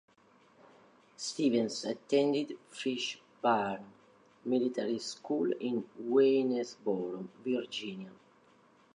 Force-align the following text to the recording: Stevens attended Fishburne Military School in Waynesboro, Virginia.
Stevens 1.15 1.85
attended 1.85 2.57
Fishburne 2.71 3.85
Military 4.45 4.97
School 4.97 5.51
in 5.59 5.87
Waynesboro, 5.99 7.29
Virginia. 7.45 8.09